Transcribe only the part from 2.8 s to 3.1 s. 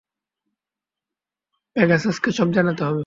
হবে!